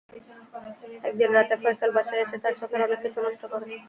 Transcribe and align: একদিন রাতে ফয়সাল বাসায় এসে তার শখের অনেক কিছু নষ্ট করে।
একদিন 1.03 1.29
রাতে 1.33 1.55
ফয়সাল 1.61 1.91
বাসায় 1.97 2.21
এসে 2.23 2.37
তার 2.43 2.53
শখের 2.59 2.81
অনেক 2.85 2.99
কিছু 3.03 3.19
নষ্ট 3.25 3.43
করে। 3.51 3.65